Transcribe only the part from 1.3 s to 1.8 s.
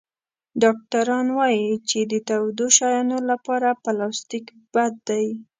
وایي